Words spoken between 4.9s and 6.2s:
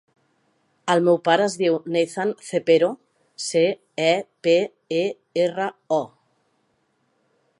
e, erra, o.